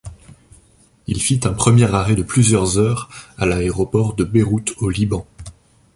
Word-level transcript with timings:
Il 1.05 1.21
fit 1.21 1.41
un 1.43 1.53
premier 1.53 1.83
arrêt 1.93 2.15
de 2.15 2.23
plusieurs 2.23 2.79
heures 2.79 3.07
à 3.37 3.45
l'aéroport 3.45 4.15
de 4.15 4.23
Beyrouth 4.23 4.73
au 4.79 4.89
Liban. 4.89 5.27